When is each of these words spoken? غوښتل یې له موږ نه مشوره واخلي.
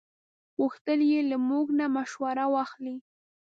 غوښتل 0.59 0.99
یې 1.11 1.19
له 1.29 1.37
موږ 1.49 1.65
نه 1.79 1.85
مشوره 1.95 2.45
واخلي. 2.53 2.95